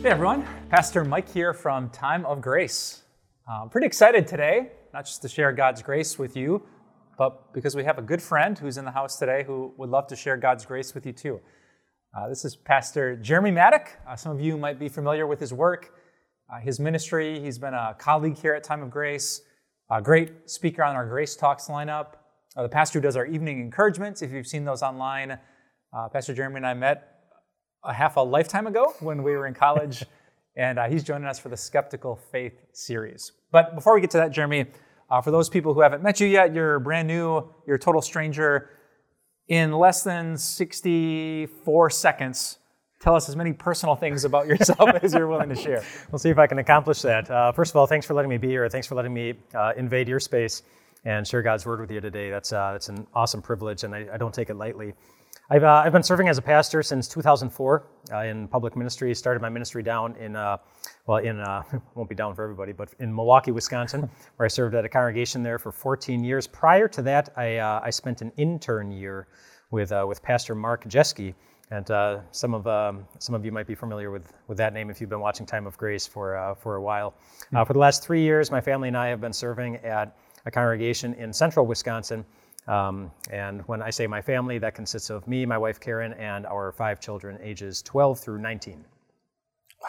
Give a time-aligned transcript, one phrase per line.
[0.00, 3.02] Hey everyone, Pastor Mike here from Time of Grace.
[3.50, 6.62] Uh, I'm pretty excited today, not just to share God's grace with you,
[7.18, 10.06] but because we have a good friend who's in the house today who would love
[10.06, 11.40] to share God's grace with you too.
[12.16, 13.88] Uh, this is Pastor Jeremy Mattek.
[14.08, 15.92] Uh, some of you might be familiar with his work,
[16.48, 17.40] uh, his ministry.
[17.40, 19.42] He's been a colleague here at Time of Grace,
[19.90, 22.18] a great speaker on our Grace Talks lineup.
[22.56, 25.40] Uh, the pastor who does our evening encouragements, if you've seen those online.
[25.92, 27.17] Uh, pastor Jeremy and I met
[27.88, 30.04] a half a lifetime ago when we were in college,
[30.56, 33.32] and uh, he's joining us for the Skeptical Faith series.
[33.50, 34.66] But before we get to that, Jeremy,
[35.10, 38.02] uh, for those people who haven't met you yet, you're brand new, you're a total
[38.02, 38.70] stranger.
[39.48, 42.58] In less than 64 seconds,
[43.00, 45.82] tell us as many personal things about yourself as you're willing to share.
[46.12, 47.30] We'll see if I can accomplish that.
[47.30, 48.68] Uh, first of all, thanks for letting me be here.
[48.68, 50.62] Thanks for letting me uh, invade your space
[51.06, 52.28] and share God's word with you today.
[52.28, 54.92] That's, uh, that's an awesome privilege, and I, I don't take it lightly.
[55.50, 59.14] I've, uh, I've been serving as a pastor since 2004 uh, in public ministry.
[59.14, 60.58] Started my ministry down in, uh,
[61.06, 61.62] well, in, uh,
[61.94, 65.42] won't be down for everybody, but in Milwaukee, Wisconsin, where I served at a congregation
[65.42, 66.46] there for 14 years.
[66.46, 69.28] Prior to that, I, uh, I spent an intern year
[69.70, 71.34] with, uh, with Pastor Mark Jeske.
[71.70, 74.88] And uh, some of um, some of you might be familiar with, with that name
[74.88, 77.12] if you've been watching Time of Grace for uh, for a while.
[77.54, 80.50] Uh, for the last three years, my family and I have been serving at a
[80.50, 82.24] congregation in central Wisconsin
[82.68, 86.46] um, and when I say my family, that consists of me, my wife Karen, and
[86.46, 88.84] our five children, ages 12 through 19.
[89.82, 89.88] Wow.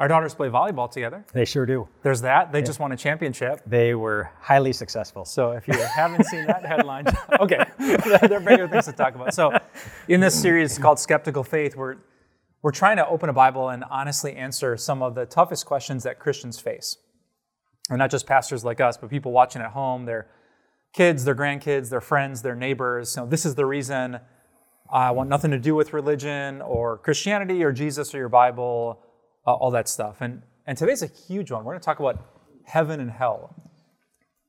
[0.00, 1.24] Our daughters play volleyball together.
[1.32, 1.88] They sure do.
[2.02, 2.50] There's that.
[2.50, 3.62] They just won a championship.
[3.66, 5.24] They were highly successful.
[5.24, 7.06] So if you haven't seen that headline,
[7.40, 9.32] okay, there are bigger things to talk about.
[9.32, 9.56] So
[10.08, 11.96] in this series called Skeptical Faith, we're
[12.62, 16.18] we're trying to open a Bible and honestly answer some of the toughest questions that
[16.18, 16.96] Christians face.
[17.90, 20.28] And not just pastors like us, but people watching at home, their
[20.94, 23.16] kids, their grandkids, their friends, their neighbors.
[23.16, 24.20] You know, this is the reason
[24.90, 29.00] I want nothing to do with religion or Christianity or Jesus or your Bible,
[29.46, 30.20] uh, all that stuff.
[30.20, 31.64] And, and today's a huge one.
[31.64, 32.24] We're going to talk about
[32.64, 33.54] heaven and hell.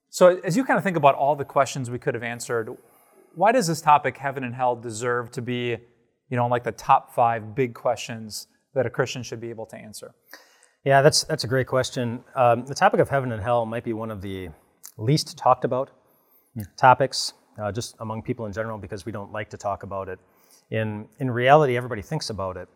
[0.09, 2.69] So, as you kind of think about all the questions we could have answered,
[3.33, 5.75] why does this topic, heaven and hell, deserve to be,
[6.29, 9.75] you know, like the top five big questions that a Christian should be able to
[9.75, 10.13] answer?
[10.85, 12.23] Yeah, that's that's a great question.
[12.35, 14.49] Um, the topic of heaven and hell might be one of the
[14.97, 15.91] least talked about
[16.77, 20.19] topics, uh, just among people in general, because we don't like to talk about it.
[20.71, 22.67] In in reality, everybody thinks about it.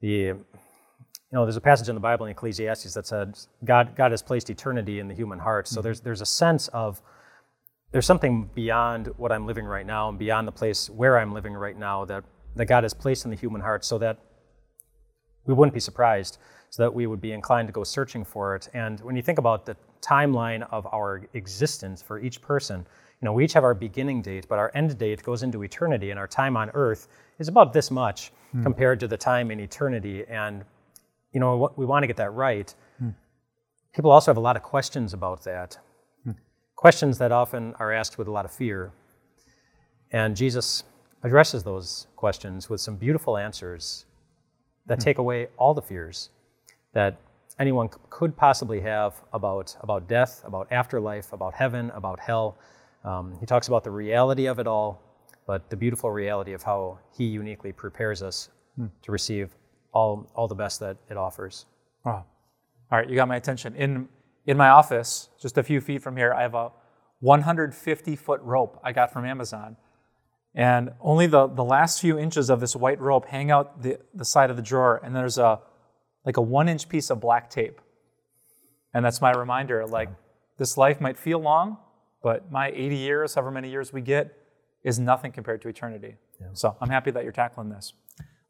[0.00, 0.34] The
[1.32, 4.22] you know, there's a passage in the Bible in Ecclesiastes that says God God has
[4.22, 5.66] placed eternity in the human heart.
[5.68, 7.00] So there's there's a sense of
[7.92, 11.52] there's something beyond what I'm living right now and beyond the place where I'm living
[11.52, 12.24] right now that,
[12.56, 14.18] that God has placed in the human heart so that
[15.46, 16.38] we wouldn't be surprised,
[16.70, 18.68] so that we would be inclined to go searching for it.
[18.72, 22.86] And when you think about the timeline of our existence for each person,
[23.22, 26.10] you know, we each have our beginning date, but our end date goes into eternity,
[26.10, 27.06] and our time on earth
[27.38, 28.64] is about this much hmm.
[28.64, 30.24] compared to the time in eternity.
[30.28, 30.64] And,
[31.32, 32.74] you know, we want to get that right.
[32.98, 33.10] Hmm.
[33.94, 35.78] People also have a lot of questions about that
[36.24, 36.32] hmm.
[36.74, 38.90] questions that often are asked with a lot of fear.
[40.10, 40.82] And Jesus
[41.22, 44.04] addresses those questions with some beautiful answers
[44.86, 46.30] that take away all the fears
[46.92, 47.16] that
[47.60, 52.58] anyone could possibly have about, about death, about afterlife, about heaven, about hell.
[53.04, 55.02] Um, he talks about the reality of it all,
[55.46, 58.48] but the beautiful reality of how he uniquely prepares us
[59.02, 59.54] to receive
[59.92, 61.66] all, all the best that it offers.
[62.04, 62.24] Wow.
[62.90, 63.74] All right, you got my attention.
[63.74, 64.08] In
[64.46, 66.72] in my office, just a few feet from here, I have a
[67.20, 69.76] 150 foot rope I got from Amazon.
[70.54, 74.24] And only the, the last few inches of this white rope hang out the, the
[74.24, 75.60] side of the drawer, and there's a
[76.24, 77.80] like a one inch piece of black tape.
[78.92, 80.10] And that's my reminder, like
[80.58, 81.78] this life might feel long,
[82.22, 84.36] but my 80 years, however many years we get,
[84.84, 86.16] is nothing compared to eternity.
[86.54, 87.92] So I'm happy that you're tackling this.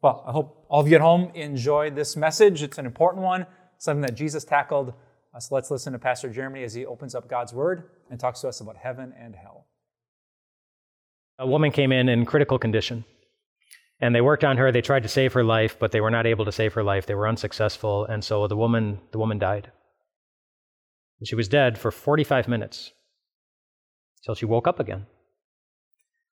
[0.01, 2.63] Well, I hope all of you at home enjoyed this message.
[2.63, 3.45] It's an important one,
[3.77, 4.93] something that Jesus tackled.
[5.33, 8.41] Uh, so let's listen to Pastor Jeremy as he opens up God's Word and talks
[8.41, 9.67] to us about heaven and hell.
[11.39, 13.05] A woman came in in critical condition.
[14.01, 14.71] And they worked on her.
[14.71, 17.05] They tried to save her life, but they were not able to save her life.
[17.05, 19.71] They were unsuccessful, and so the woman, the woman died.
[21.19, 22.91] And she was dead for 45 minutes
[24.23, 25.05] until she woke up again.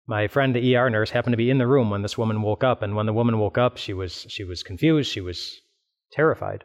[0.06, 2.64] My friend, the ER nurse, happened to be in the room when this woman woke
[2.64, 5.10] up, and when the woman woke up, she was she was confused.
[5.10, 5.60] She was
[6.12, 6.64] terrified.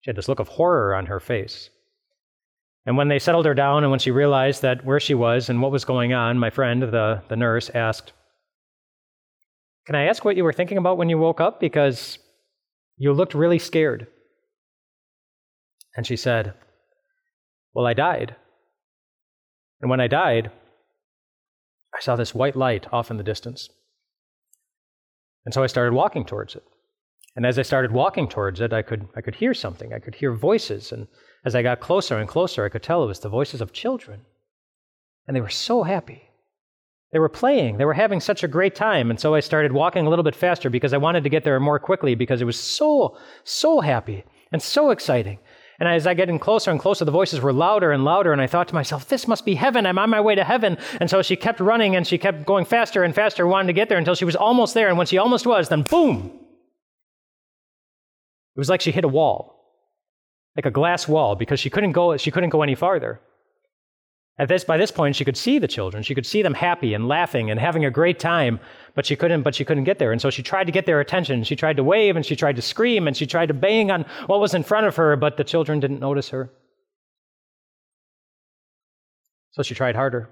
[0.00, 1.70] She had this look of horror on her face.
[2.86, 5.60] And when they settled her down, and when she realized that where she was and
[5.60, 8.12] what was going on, my friend, the, the nurse, asked,
[9.86, 11.60] Can I ask what you were thinking about when you woke up?
[11.60, 12.18] Because
[12.96, 14.06] you looked really scared.
[15.94, 16.54] And she said,
[17.74, 18.36] Well, I died.
[19.80, 20.50] And when I died,
[21.94, 23.68] I saw this white light off in the distance.
[25.44, 26.64] And so I started walking towards it.
[27.36, 29.92] And as I started walking towards it, I could, I could hear something.
[29.92, 30.92] I could hear voices.
[30.92, 31.06] And
[31.44, 34.22] as I got closer and closer, I could tell it was the voices of children.
[35.26, 36.30] And they were so happy.
[37.12, 37.78] They were playing.
[37.78, 39.10] They were having such a great time.
[39.10, 41.58] And so I started walking a little bit faster because I wanted to get there
[41.58, 45.38] more quickly because it was so, so happy and so exciting.
[45.80, 48.32] And as I get in closer and closer, the voices were louder and louder.
[48.32, 49.86] And I thought to myself, this must be heaven.
[49.86, 50.76] I'm on my way to heaven.
[51.00, 53.88] And so she kept running and she kept going faster and faster, wanting to get
[53.88, 54.88] there until she was almost there.
[54.88, 56.38] And when she almost was, then boom!
[58.54, 59.64] It was like she hit a wall,
[60.54, 63.20] like a glass wall, because she couldn't go, she couldn't go any farther.
[64.38, 66.02] At this, by this point, she could see the children.
[66.02, 68.60] She could see them happy and laughing and having a great time,
[68.94, 69.42] but she couldn't.
[69.42, 71.44] But she couldn't get there, and so she tried to get their attention.
[71.44, 74.04] She tried to wave and she tried to scream and she tried to bang on
[74.26, 76.50] what was in front of her, but the children didn't notice her.
[79.52, 80.30] So she tried harder,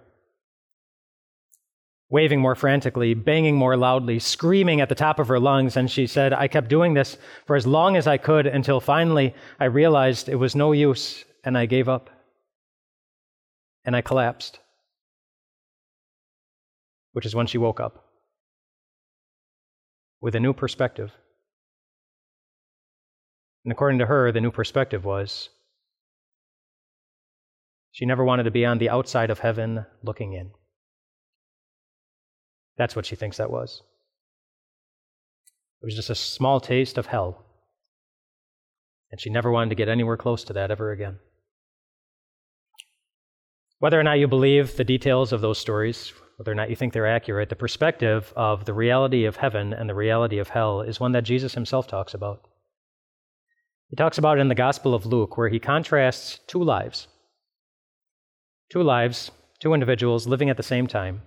[2.09, 5.77] waving more frantically, banging more loudly, screaming at the top of her lungs.
[5.77, 9.35] And she said, "I kept doing this for as long as I could until finally
[9.59, 12.11] I realized it was no use, and I gave up."
[13.85, 14.59] and I collapsed,
[17.13, 18.08] which is when she woke up
[20.21, 21.13] with a new perspective.
[23.65, 25.51] And according to her, the new perspective was
[27.93, 30.51] she never wanted to be on the outside of heaven looking in.
[32.77, 33.83] That's what she thinks that was.
[35.83, 37.45] It was just a small taste of hell.
[39.11, 41.19] And she never wanted to get anywhere close to that ever again.
[43.79, 46.93] Whether or not you believe the details of those stories, whether or not you think
[46.93, 51.01] they're accurate, the perspective of the reality of heaven and the reality of hell is
[51.01, 52.43] one that Jesus himself talks about.
[53.91, 57.09] He talks about it in the Gospel of Luke, where he contrasts two lives.
[58.71, 61.23] Two lives, two individuals living at the same time.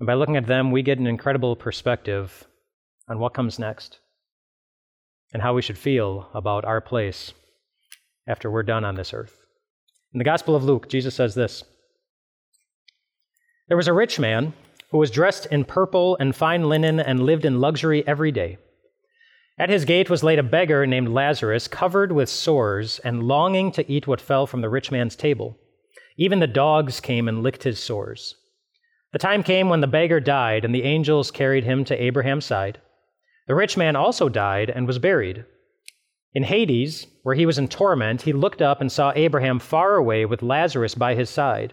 [0.00, 2.46] And by looking at them, we get an incredible perspective
[3.10, 3.98] on what comes next
[5.34, 7.34] and how we should feel about our place
[8.26, 9.36] after we're done on this earth.
[10.14, 11.62] In the Gospel of Luke, Jesus says this
[13.68, 14.52] There was a rich man
[14.90, 18.58] who was dressed in purple and fine linen and lived in luxury every day.
[19.58, 23.90] At his gate was laid a beggar named Lazarus, covered with sores and longing to
[23.90, 25.58] eat what fell from the rich man's table.
[26.16, 28.36] Even the dogs came and licked his sores.
[29.12, 32.80] The time came when the beggar died, and the angels carried him to Abraham's side.
[33.48, 35.44] The rich man also died and was buried.
[36.34, 40.26] In Hades, where he was in torment, he looked up and saw Abraham far away
[40.26, 41.72] with Lazarus by his side.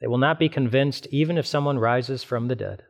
[0.00, 2.82] they will not be convinced even if someone rises from the dead.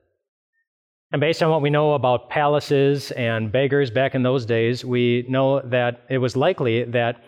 [1.11, 5.25] And based on what we know about palaces and beggars back in those days, we
[5.29, 7.23] know that it was likely that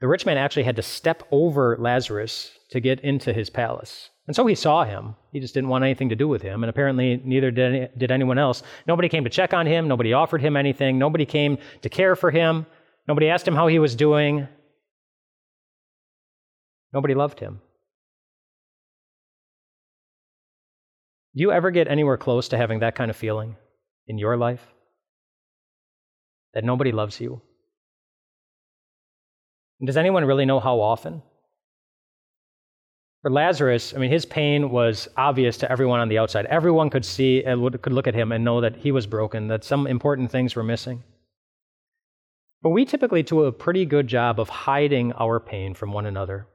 [0.00, 4.10] the rich man actually had to step over Lazarus to get into his palace.
[4.26, 5.16] And so he saw him.
[5.32, 6.62] He just didn't want anything to do with him.
[6.62, 8.62] And apparently, neither did, any, did anyone else.
[8.86, 9.88] Nobody came to check on him.
[9.88, 10.98] Nobody offered him anything.
[10.98, 12.66] Nobody came to care for him.
[13.08, 14.46] Nobody asked him how he was doing.
[16.92, 17.60] Nobody loved him.
[21.36, 23.56] Do you ever get anywhere close to having that kind of feeling
[24.06, 24.66] in your life?
[26.54, 27.42] That nobody loves you?
[29.78, 31.22] And does anyone really know how often?
[33.20, 36.46] For Lazarus, I mean, his pain was obvious to everyone on the outside.
[36.46, 39.62] Everyone could see and could look at him and know that he was broken, that
[39.62, 41.02] some important things were missing.
[42.62, 46.46] But we typically do a pretty good job of hiding our pain from one another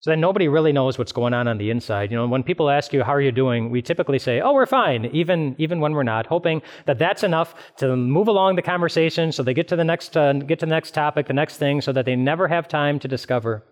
[0.00, 2.10] so that nobody really knows what's going on on the inside.
[2.10, 3.70] You know, when people ask you, how are you doing?
[3.70, 7.54] We typically say, oh, we're fine, even, even when we're not, hoping that that's enough
[7.76, 10.70] to move along the conversation so they get to the next, uh, get to the
[10.70, 13.62] next topic, the next thing, so that they never have time to discover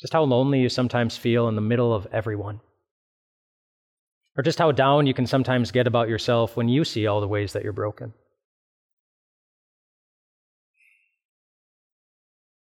[0.00, 2.60] just how lonely you sometimes feel in the middle of everyone.
[4.38, 7.28] Or just how down you can sometimes get about yourself when you see all the
[7.28, 8.14] ways that you're broken.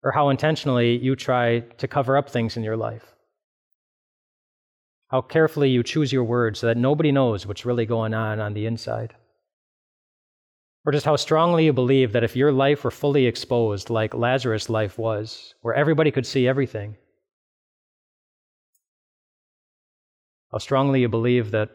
[0.04, 3.14] Or how intentionally you try to cover up things in your life.
[5.08, 8.52] How carefully you choose your words so that nobody knows what's really going on on
[8.52, 9.14] the inside.
[10.84, 14.68] Or just how strongly you believe that if your life were fully exposed, like Lazarus'
[14.68, 16.96] life was, where everybody could see everything,
[20.52, 21.70] how strongly you believe that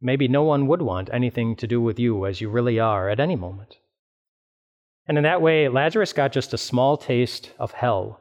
[0.00, 3.18] maybe no one would want anything to do with you as you really are at
[3.18, 3.79] any moment.
[5.10, 8.20] And in that way, Lazarus got just a small taste of hell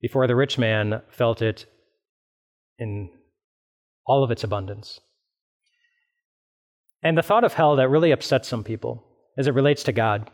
[0.00, 1.64] before the rich man felt it
[2.76, 3.08] in
[4.04, 4.98] all of its abundance.
[7.04, 9.04] And the thought of hell that really upsets some people
[9.38, 10.28] as it relates to God.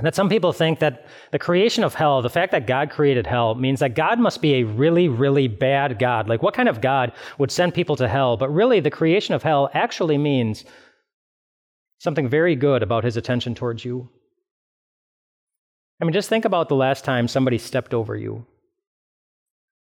[0.00, 3.54] That some people think that the creation of hell, the fact that God created hell,
[3.54, 6.28] means that God must be a really, really bad God.
[6.28, 8.36] Like, what kind of God would send people to hell?
[8.36, 10.66] But really, the creation of hell actually means
[11.98, 14.10] something very good about his attention towards you.
[16.00, 18.46] I mean, just think about the last time somebody stepped over you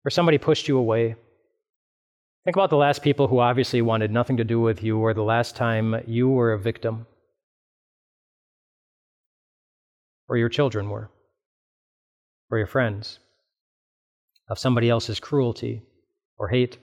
[0.06, 1.16] or somebody pushed you away.
[2.46, 5.24] Think about the last people who obviously wanted nothing to do with you, or the
[5.24, 7.08] last time you were a victim,
[10.30, 11.10] or your children were,
[12.52, 13.18] or your friends,
[14.48, 15.82] of somebody else's cruelty
[16.38, 16.78] or hate.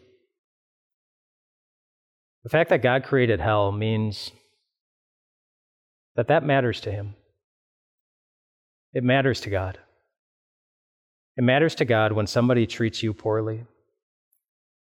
[2.43, 4.33] The fact that God created hell means
[6.17, 7.15] that that matters to Him.
[8.93, 9.79] It matters to God.
[11.37, 13.65] It matters to God when somebody treats you poorly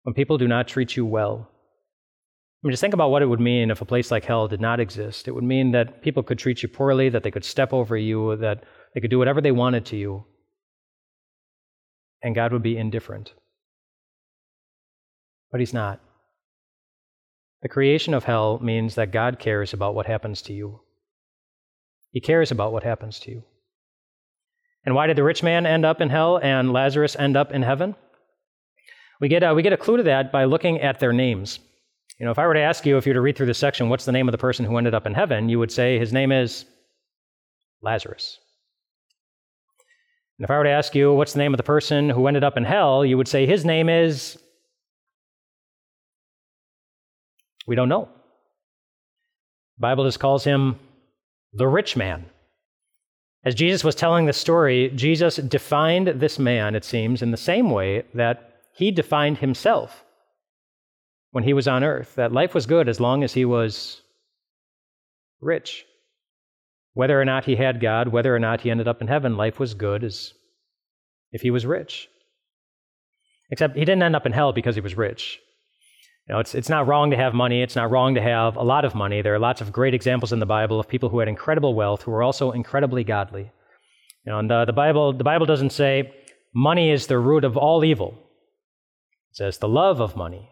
[0.03, 1.47] when people do not treat you well.
[1.51, 4.59] I mean, just think about what it would mean if a place like hell did
[4.59, 5.27] not exist.
[5.27, 8.35] It would mean that people could treat you poorly, that they could step over you,
[8.37, 8.63] that
[8.93, 10.25] they could do whatever they wanted to you,
[12.23, 13.33] and God would be indifferent.
[15.51, 16.01] But He's not.
[17.61, 20.81] The creation of hell means that God cares about what happens to you.
[22.11, 23.43] He cares about what happens to you.
[24.89, 27.61] And why did the rich man end up in hell and Lazarus end up in
[27.61, 27.95] heaven?
[29.21, 31.59] We get, a, we get a clue to that by looking at their names.
[32.17, 33.59] You know, if I were to ask you, if you were to read through this
[33.59, 35.99] section, what's the name of the person who ended up in heaven, you would say
[35.99, 36.65] his name is
[37.83, 38.39] Lazarus.
[40.39, 42.43] And if I were to ask you, what's the name of the person who ended
[42.43, 44.39] up in hell, you would say his name is.
[47.67, 48.09] We don't know.
[49.77, 50.79] The Bible just calls him
[51.53, 52.25] the rich man.
[53.43, 57.69] As Jesus was telling the story, Jesus defined this man, it seems, in the same
[57.71, 60.03] way that he defined himself
[61.31, 64.01] when he was on earth that life was good as long as he was
[65.39, 65.85] rich.
[66.93, 69.59] Whether or not he had God, whether or not he ended up in heaven, life
[69.59, 70.33] was good as
[71.31, 72.09] if he was rich.
[73.51, 75.39] Except he didn't end up in hell because he was rich.
[76.29, 77.63] You know, it's, it's not wrong to have money.
[77.63, 79.23] It's not wrong to have a lot of money.
[79.23, 82.03] There are lots of great examples in the Bible of people who had incredible wealth
[82.03, 83.51] who were also incredibly godly.
[84.25, 86.13] You know, and the, the, Bible, the Bible doesn't say
[86.53, 88.13] money is the root of all evil.
[89.31, 90.51] It says, The love of money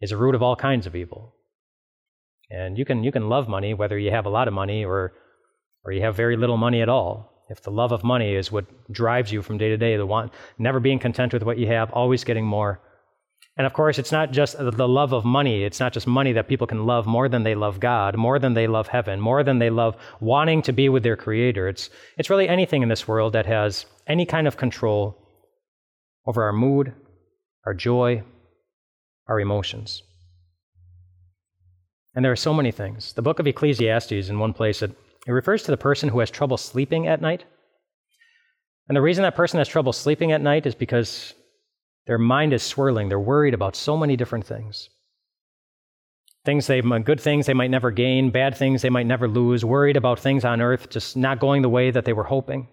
[0.00, 1.34] is a root of all kinds of evil.
[2.50, 5.12] And you can, you can love money whether you have a lot of money or,
[5.84, 7.44] or you have very little money at all.
[7.50, 10.32] If the love of money is what drives you from day to day, the want,
[10.58, 12.80] never being content with what you have, always getting more.
[13.56, 15.62] And of course, it's not just the love of money.
[15.62, 18.54] It's not just money that people can love more than they love God, more than
[18.54, 21.68] they love heaven, more than they love wanting to be with their Creator.
[21.68, 25.16] It's, it's really anything in this world that has any kind of control
[26.26, 26.94] over our mood,
[27.64, 28.24] our joy,
[29.28, 30.02] our emotions.
[32.14, 33.12] And there are so many things.
[33.12, 34.96] The book of Ecclesiastes, in one place, it,
[35.26, 37.44] it refers to the person who has trouble sleeping at night.
[38.88, 41.34] And the reason that person has trouble sleeping at night is because
[42.06, 43.08] their mind is swirling.
[43.08, 44.90] They're worried about so many different things.
[46.44, 49.96] Things they good things they might never gain, bad things they might never lose, worried
[49.96, 52.68] about things on earth just not going the way that they were hoping.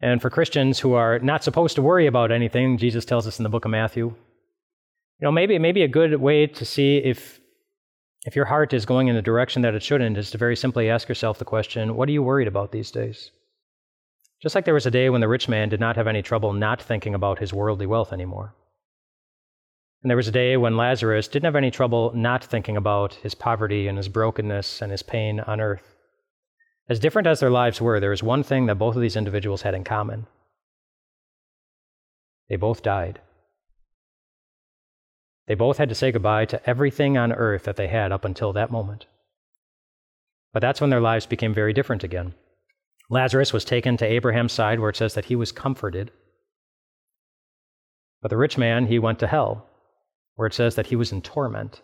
[0.00, 3.42] And for Christians who are not supposed to worry about anything, Jesus tells us in
[3.42, 7.40] the book of Matthew, you know, maybe maybe a good way to see if
[8.24, 10.88] if your heart is going in a direction that it shouldn't is to very simply
[10.88, 13.30] ask yourself the question, what are you worried about these days?
[14.42, 16.52] Just like there was a day when the rich man did not have any trouble
[16.52, 18.54] not thinking about his worldly wealth anymore.
[20.02, 23.34] And there was a day when Lazarus didn't have any trouble not thinking about his
[23.34, 25.94] poverty and his brokenness and his pain on earth.
[26.88, 29.62] As different as their lives were, there was one thing that both of these individuals
[29.62, 30.26] had in common
[32.50, 33.20] they both died.
[35.46, 38.52] They both had to say goodbye to everything on earth that they had up until
[38.52, 39.06] that moment.
[40.52, 42.34] But that's when their lives became very different again.
[43.10, 46.12] Lazarus was taken to Abraham's side, where it says that he was comforted.
[48.22, 49.66] But the rich man, he went to hell,
[50.36, 51.82] where it says that he was in torment.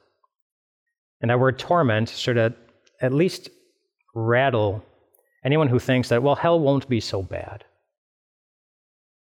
[1.21, 2.55] And that word torment should at,
[3.13, 3.51] least
[4.15, 4.85] rattle
[5.45, 7.65] anyone who thinks that, well, hell won't be so bad.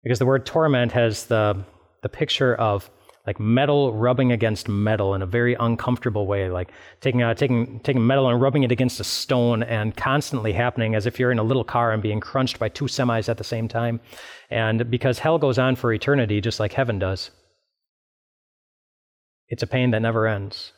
[0.03, 1.63] Because the word torment has the,
[2.01, 2.89] the picture of
[3.27, 8.07] like metal rubbing against metal in a very uncomfortable way, like taking, uh, taking, taking
[8.07, 11.43] metal and rubbing it against a stone and constantly happening as if you're in a
[11.43, 13.99] little car and being crunched by two semis at the same time.
[14.49, 17.31] And because hell goes on for eternity, just like heaven does,
[19.49, 20.71] it's a pain that never ends,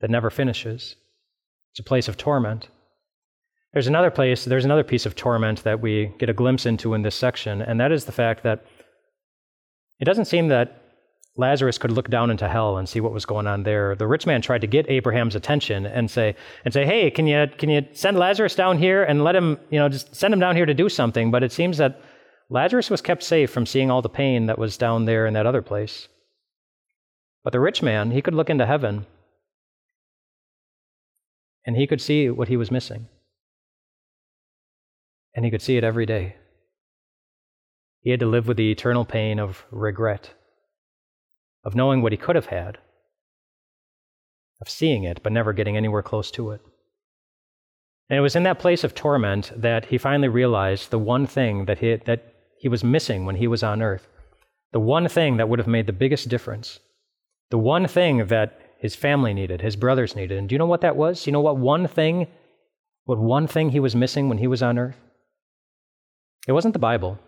[0.00, 0.94] that never finishes.
[1.72, 2.68] It's a place of torment.
[3.72, 7.02] There's another place, there's another piece of torment that we get a glimpse into in
[7.02, 8.64] this section, and that is the fact that
[10.00, 10.79] it doesn't seem that
[11.40, 13.96] Lazarus could look down into hell and see what was going on there.
[13.96, 17.48] The rich man tried to get Abraham's attention and say, and say, "Hey, can you
[17.58, 20.54] can you send Lazarus down here and let him, you know, just send him down
[20.54, 22.00] here to do something?" But it seems that
[22.50, 25.46] Lazarus was kept safe from seeing all the pain that was down there in that
[25.46, 26.08] other place.
[27.42, 29.06] But the rich man, he could look into heaven
[31.64, 33.08] and he could see what he was missing.
[35.34, 36.36] And he could see it every day.
[38.02, 40.34] He had to live with the eternal pain of regret
[41.64, 42.78] of knowing what he could have had,
[44.60, 46.60] of seeing it, but never getting anywhere close to it.
[48.08, 51.66] And it was in that place of torment that he finally realized the one thing
[51.66, 54.08] that he, that he was missing when he was on earth,
[54.72, 56.80] the one thing that would have made the biggest difference,
[57.50, 60.38] the one thing that his family needed, his brothers needed.
[60.38, 61.26] And do you know what that was?
[61.26, 62.26] You know what one thing,
[63.04, 64.96] what one thing he was missing when he was on earth?
[66.48, 67.18] It wasn't the Bible.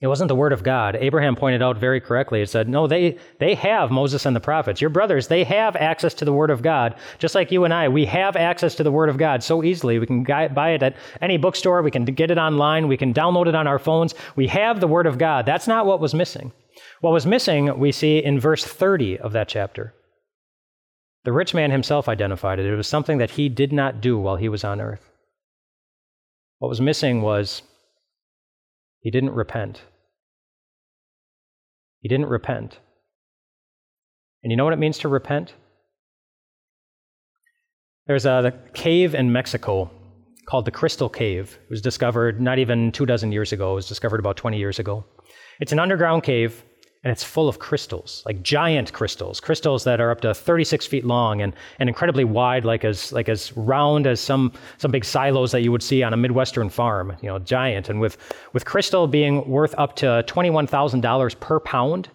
[0.00, 0.94] It wasn't the word of God.
[0.94, 2.40] Abraham pointed out very correctly.
[2.40, 4.80] It said, no, they, they have Moses and the prophets.
[4.80, 6.94] Your brothers, they have access to the word of God.
[7.18, 9.98] Just like you and I, we have access to the word of God so easily.
[9.98, 11.82] We can buy it at any bookstore.
[11.82, 12.86] We can get it online.
[12.86, 14.14] We can download it on our phones.
[14.36, 15.46] We have the word of God.
[15.46, 16.52] That's not what was missing.
[17.00, 19.94] What was missing, we see in verse 30 of that chapter.
[21.24, 22.66] The rich man himself identified it.
[22.66, 25.10] It was something that he did not do while he was on earth.
[26.60, 27.62] What was missing was
[29.00, 29.82] he didn't repent.
[32.00, 32.78] He didn't repent.
[34.42, 35.54] And you know what it means to repent?
[38.06, 39.90] There's a cave in Mexico
[40.46, 41.58] called the Crystal Cave.
[41.64, 44.78] It was discovered not even two dozen years ago, it was discovered about 20 years
[44.78, 45.04] ago.
[45.60, 46.64] It's an underground cave
[47.04, 51.04] and it's full of crystals, like giant crystals, crystals that are up to 36 feet
[51.04, 55.52] long and, and incredibly wide, like as, like as round as some, some big silos
[55.52, 57.88] that you would see on a Midwestern farm, you know, giant.
[57.88, 58.16] And with,
[58.52, 62.08] with crystal being worth up to $21,000 per pound,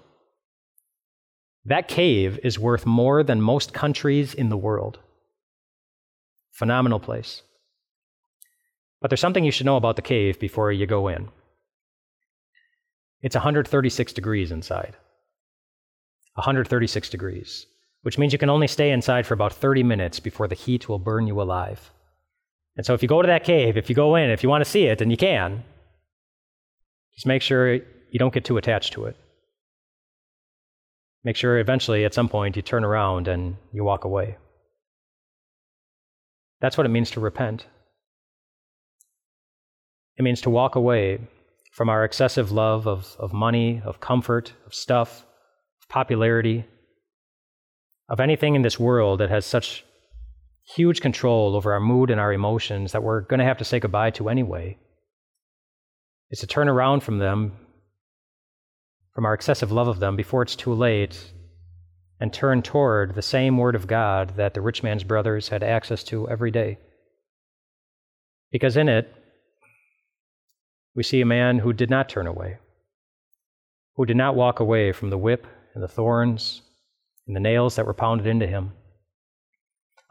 [1.65, 4.99] that cave is worth more than most countries in the world.
[6.51, 7.41] Phenomenal place.
[8.99, 11.29] But there's something you should know about the cave before you go in.
[13.23, 14.95] It's 136 degrees inside.
[16.36, 17.65] 136 degrees,
[18.01, 20.99] which means you can only stay inside for about 30 minutes before the heat will
[20.99, 21.91] burn you alive.
[22.75, 24.63] And so if you go to that cave, if you go in, if you want
[24.63, 25.63] to see it, and you can,
[27.13, 29.15] just make sure you don't get too attached to it.
[31.23, 34.38] Make sure eventually at some point you turn around and you walk away.
[36.59, 37.67] That's what it means to repent.
[40.17, 41.19] It means to walk away
[41.73, 45.25] from our excessive love of, of money, of comfort, of stuff,
[45.81, 46.65] of popularity,
[48.07, 49.83] of anything in this world that has such
[50.75, 53.79] huge control over our mood and our emotions that we're going to have to say
[53.79, 54.77] goodbye to anyway.
[56.29, 57.53] Is to turn around from them,
[59.15, 61.33] from our excessive love of them, before it's too late,
[62.19, 66.03] and turn toward the same Word of God that the rich man's brothers had access
[66.05, 66.77] to every day.
[68.51, 69.12] Because in it,
[70.95, 72.58] we see a man who did not turn away,
[73.95, 76.62] who did not walk away from the whip and the thorns
[77.27, 78.73] and the nails that were pounded into him.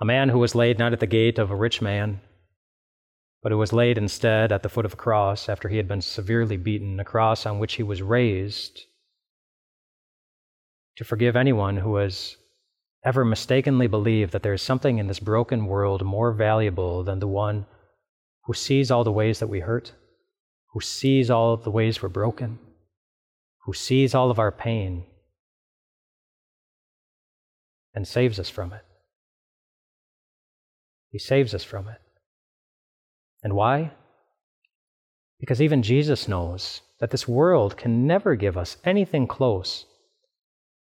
[0.00, 2.20] A man who was laid not at the gate of a rich man,
[3.42, 6.00] but who was laid instead at the foot of a cross after he had been
[6.00, 8.82] severely beaten, a cross on which he was raised
[10.96, 12.36] to forgive anyone who has
[13.04, 17.28] ever mistakenly believed that there is something in this broken world more valuable than the
[17.28, 17.66] one
[18.44, 19.92] who sees all the ways that we hurt
[20.72, 22.58] who sees all of the ways we're broken,
[23.64, 25.04] who sees all of our pain,
[27.94, 28.84] and saves us from it.
[31.10, 32.00] He saves us from it.
[33.42, 33.92] And why?
[35.38, 39.84] Because even Jesus knows that this world can never give us anything close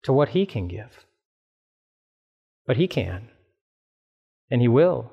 [0.04, 1.04] to what He can give.
[2.64, 3.28] But He can,
[4.50, 5.12] and He will.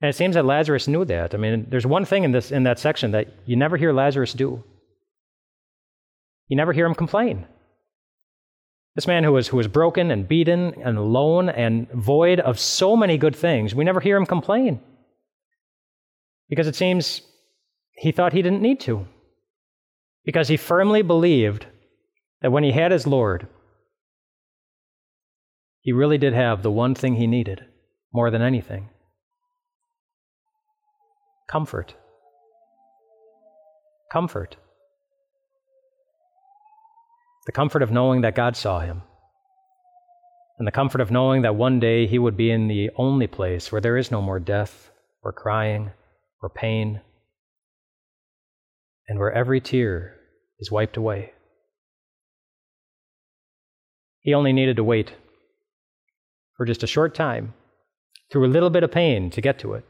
[0.00, 1.34] And it seems that Lazarus knew that.
[1.34, 4.32] I mean, there's one thing in, this, in that section that you never hear Lazarus
[4.32, 4.62] do.
[6.46, 7.46] You never hear him complain.
[8.94, 12.96] This man who was, who was broken and beaten and alone and void of so
[12.96, 14.80] many good things, we never hear him complain.
[16.48, 17.22] Because it seems
[17.96, 19.06] he thought he didn't need to.
[20.24, 21.66] Because he firmly believed
[22.40, 23.48] that when he had his Lord,
[25.80, 27.64] he really did have the one thing he needed
[28.12, 28.90] more than anything
[31.48, 31.94] comfort.
[34.12, 34.56] Comfort.
[37.46, 39.02] The comfort of knowing that God saw him.
[40.58, 43.70] And the comfort of knowing that one day he would be in the only place
[43.70, 44.90] where there is no more death,
[45.22, 45.92] or crying,
[46.42, 47.00] or pain,
[49.08, 50.16] and where every tear
[50.58, 51.32] is wiped away.
[54.20, 55.12] He only needed to wait
[56.56, 57.54] for just a short time
[58.30, 59.84] through a little bit of pain to get to it.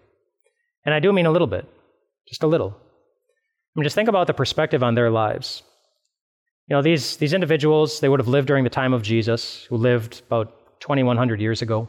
[0.84, 1.66] And I do mean a little bit,
[2.28, 2.70] just a little.
[2.70, 5.62] I mean, just think about the perspective on their lives.
[6.66, 9.76] You know, these, these individuals, they would have lived during the time of Jesus, who
[9.76, 11.88] lived about 2,100 years ago,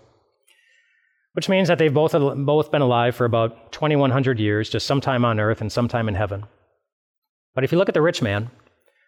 [1.33, 5.39] which means that they've both, both been alive for about 2,100 years, just sometime on
[5.39, 6.45] earth and sometime in heaven.
[7.55, 8.49] But if you look at the rich man,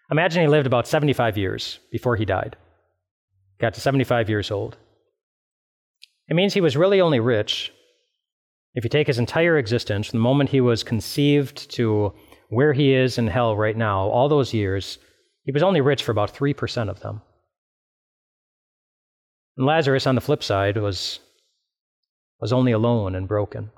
[0.09, 2.57] imagine he lived about 75 years before he died,
[3.59, 4.77] got to 75 years old.
[6.27, 7.71] It means he was really only rich
[8.73, 12.13] if you take his entire existence, from the moment he was conceived to
[12.49, 14.97] where he is in hell right now, all those years,
[15.43, 17.21] he was only rich for about 3% of them.
[19.57, 21.19] And Lazarus, on the flip side, was,
[22.39, 23.71] was only alone and broken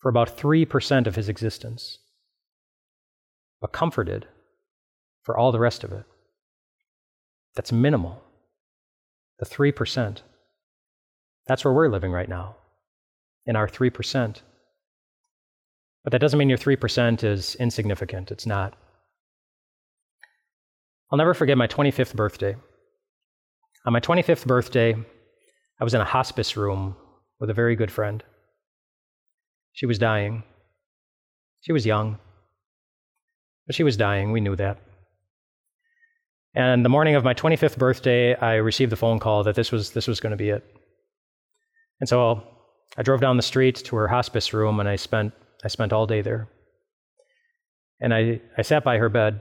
[0.00, 1.98] for about 3% of his existence,
[3.60, 4.26] but comforted
[5.22, 6.04] for all the rest of it.
[7.54, 8.22] That's minimal.
[9.38, 10.18] The 3%.
[11.46, 12.56] That's where we're living right now,
[13.46, 14.40] in our 3%.
[16.02, 18.30] But that doesn't mean your 3% is insignificant.
[18.30, 18.74] It's not.
[21.10, 22.56] I'll never forget my 25th birthday.
[23.86, 24.94] On my 25th birthday,
[25.80, 26.96] I was in a hospice room
[27.40, 28.22] with a very good friend.
[29.72, 30.42] She was dying.
[31.60, 32.18] She was young,
[33.66, 34.32] but she was dying.
[34.32, 34.78] We knew that.
[36.54, 39.92] And the morning of my 25th birthday, I received the phone call that this was,
[39.92, 40.62] this was going to be it.
[42.00, 42.42] And so
[42.96, 45.32] I drove down the street to her hospice room and I spent,
[45.64, 46.48] I spent all day there.
[48.00, 49.40] And I, I sat by her bed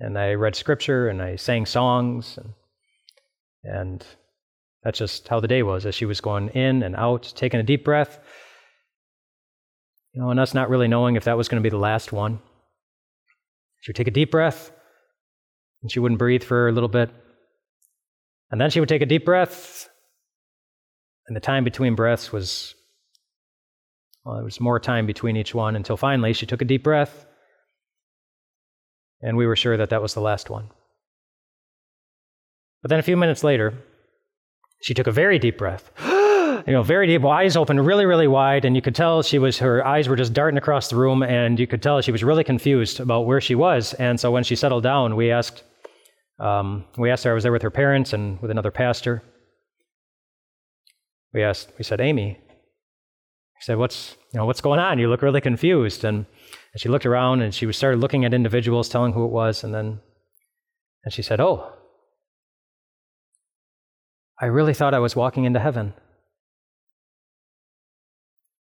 [0.00, 2.54] and I read scripture and I sang songs and,
[3.64, 4.06] and
[4.84, 7.64] that's just how the day was as she was going in and out, taking a
[7.64, 8.20] deep breath.
[10.12, 12.12] You know, and us not really knowing if that was going to be the last
[12.12, 12.40] one.
[13.80, 14.70] She would take a deep breath
[15.82, 17.10] and she wouldn't breathe for a little bit.
[18.50, 19.88] And then she would take a deep breath
[21.28, 22.74] and the time between breaths was,
[24.24, 27.26] well, there was more time between each one until finally she took a deep breath,
[29.20, 30.70] and we were sure that that was the last one.
[32.82, 33.74] But then a few minutes later,
[34.80, 35.92] she took a very deep breath.
[36.66, 39.58] you know, very deep, eyes open really, really wide, and you could tell she was,
[39.58, 42.44] her eyes were just darting across the room, and you could tell she was really
[42.44, 43.92] confused about where she was.
[43.94, 45.62] And so when she settled down, we asked,
[46.38, 49.22] um, we asked her, I was there with her parents and with another pastor.
[51.38, 54.98] We asked, we said, Amy, he said, what's, you know, what's going on?
[54.98, 56.02] You look really confused.
[56.02, 56.26] And,
[56.72, 59.62] and she looked around and she started looking at individuals, telling who it was.
[59.62, 60.00] And then
[61.04, 61.74] and she said, Oh,
[64.40, 65.94] I really thought I was walking into heaven.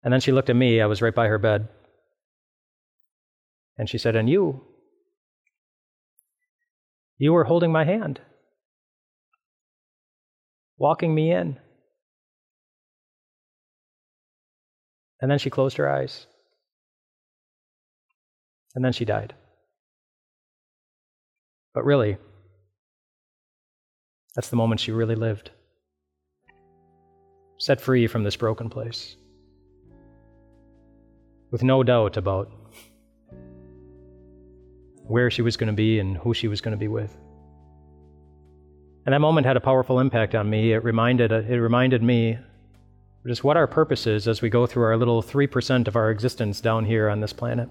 [0.04, 0.82] And then she looked at me.
[0.82, 1.66] I was right by her bed.
[3.78, 4.66] And she said, And you?
[7.16, 8.20] You were holding my hand,
[10.76, 11.56] walking me in.
[15.20, 16.26] And then she closed her eyes.
[18.74, 19.34] And then she died.
[21.74, 22.16] But really,
[24.34, 25.50] that's the moment she really lived.
[27.58, 29.16] Set free from this broken place.
[31.50, 32.50] With no doubt about
[35.02, 37.16] where she was going to be and who she was going to be with.
[39.04, 40.72] And that moment had a powerful impact on me.
[40.72, 42.38] It reminded, it reminded me
[43.26, 46.60] just what our purpose is as we go through our little 3% of our existence
[46.60, 47.68] down here on this planet.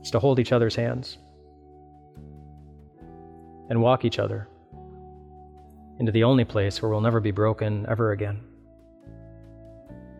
[0.00, 1.18] It's to hold each other's hands
[3.68, 4.48] and walk each other
[6.00, 8.40] into the only place where we'll never be broken ever again.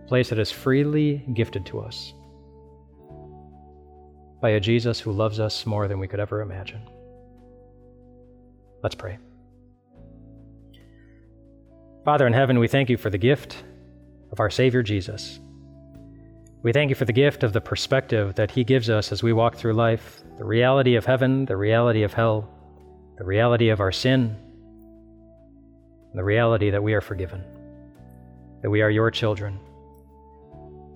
[0.05, 2.13] A place that is freely gifted to us
[4.41, 6.83] by a Jesus who loves us more than we could ever imagine.
[8.83, 9.19] Let's pray.
[12.05, 13.63] Father in heaven, we thank you for the gift
[14.33, 15.39] of our Savior Jesus.
[16.65, 19.33] We thank you for the gift of the perspective that He gives us as we
[19.33, 22.49] walk through life the reality of heaven, the reality of hell,
[23.19, 24.37] the reality of our sin,
[26.15, 27.45] the reality that we are forgiven,
[28.63, 29.61] that we are your children,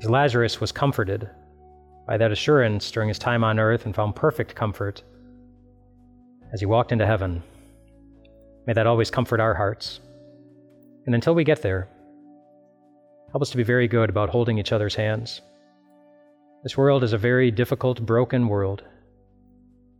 [0.03, 1.31] As Lazarus was comforted
[2.07, 5.05] by that assurance during his time on earth and found perfect comfort
[6.53, 7.45] as he walked into heaven,
[8.67, 10.01] may that always comfort our hearts.
[11.07, 11.89] And until we get there,
[13.31, 15.41] help us to be very good about holding each other's hands.
[16.65, 18.83] This world is a very difficult, broken world.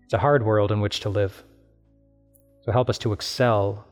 [0.03, 1.45] It's a hard world in which to live.
[2.63, 3.87] So help us to excel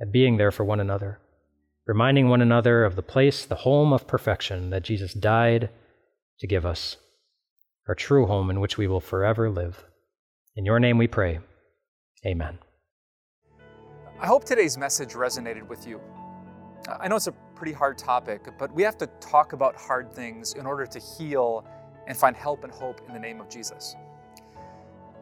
[0.00, 1.20] at being there for one another,
[1.86, 5.68] reminding one another of the place, the home of perfection that Jesus died
[6.40, 6.96] to give us,
[7.86, 9.84] our true home in which we will forever live.
[10.56, 11.40] In your name we pray.
[12.24, 12.58] Amen.
[14.18, 16.00] I hope today's message resonated with you.
[16.88, 20.52] I know it's a pretty hard topic, but we have to talk about hard things
[20.54, 21.64] in order to heal
[22.06, 23.96] and find help and hope in the name of Jesus.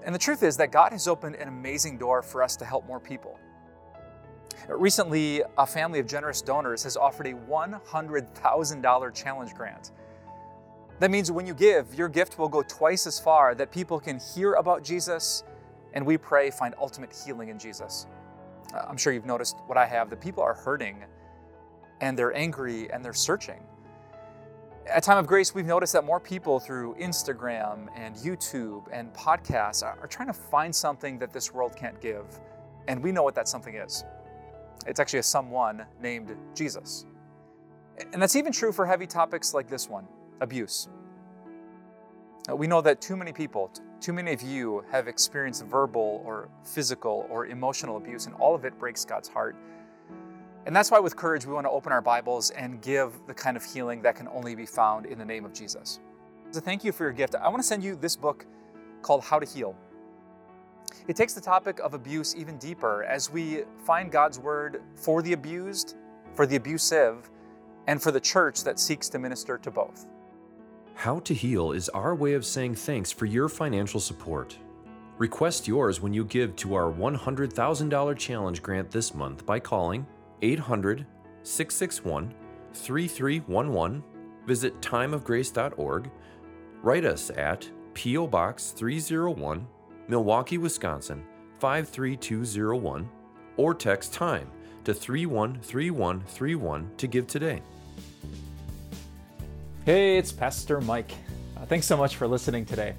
[0.04, 2.86] And the truth is that God has opened an amazing door for us to help
[2.86, 3.38] more people.
[4.68, 9.92] Recently, a family of generous donors has offered a $100,000 challenge grant.
[10.98, 14.20] That means when you give, your gift will go twice as far that people can
[14.34, 15.44] hear about Jesus
[15.94, 18.06] and we pray find ultimate healing in Jesus.
[18.74, 21.04] Uh, I'm sure you've noticed what I have that people are hurting
[22.02, 23.60] and they're angry and they're searching.
[24.86, 29.84] At Time of Grace, we've noticed that more people through Instagram and YouTube and podcasts
[29.84, 32.24] are, trying to find something that this world can't give.
[32.88, 34.04] And we know what that something is.
[34.84, 37.06] It's actually a someone named Jesus.
[38.12, 40.08] And that's even true for heavy topics like this one
[40.40, 40.88] abuse.
[42.50, 46.48] Uh, we know that too many people, too many of you, have experienced verbal or
[46.64, 49.54] physical or emotional abuse, and all of it breaks God's heart.
[50.64, 53.56] And that's why, with courage, we want to open our Bibles and give the kind
[53.56, 55.98] of healing that can only be found in the name of Jesus.
[56.52, 57.34] So, thank you for your gift.
[57.34, 58.46] I want to send you this book
[59.02, 59.74] called How to Heal.
[61.08, 65.32] It takes the topic of abuse even deeper as we find God's word for the
[65.32, 65.96] abused,
[66.34, 67.28] for the abusive,
[67.88, 70.06] and for the church that seeks to minister to both.
[70.94, 74.56] How to Heal is our way of saying thanks for your financial support.
[75.18, 80.06] Request yours when you give to our $100,000 challenge grant this month by calling
[80.42, 81.06] 800
[81.42, 82.34] 661
[82.74, 84.02] 3311.
[84.46, 86.10] Visit timeofgrace.org.
[86.82, 88.26] Write us at P.O.
[88.26, 89.66] Box 301,
[90.08, 91.24] Milwaukee, Wisconsin
[91.60, 93.08] 53201,
[93.56, 94.50] or text TIME
[94.84, 97.62] to 313131 to give today.
[99.84, 101.12] Hey, it's Pastor Mike.
[101.56, 102.94] Uh, thanks so much for listening today.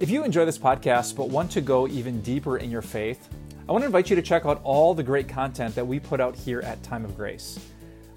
[0.00, 3.28] If you enjoy this podcast but want to go even deeper in your faith,
[3.68, 6.22] I want to invite you to check out all the great content that we put
[6.22, 7.60] out here at Time of Grace.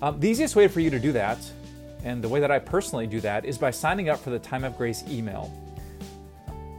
[0.01, 1.39] Um, the easiest way for you to do that,
[2.05, 4.63] and the way that I personally do that, is by signing up for the Time
[4.63, 5.53] of Grace email.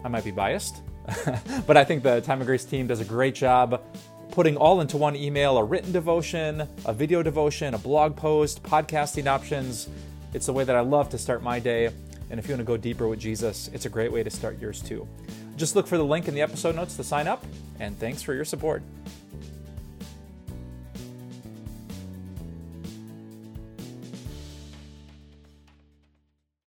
[0.02, 0.80] I might be biased,
[1.66, 3.82] but I think the Time of Grace team does a great job
[4.30, 9.26] putting all into one email a written devotion, a video devotion, a blog post, podcasting
[9.26, 9.90] options.
[10.32, 11.90] It's the way that I love to start my day.
[12.30, 14.58] And if you want to go deeper with Jesus, it's a great way to start
[14.58, 15.06] yours too.
[15.56, 17.44] Just look for the link in the episode notes to sign up,
[17.78, 18.82] and thanks for your support.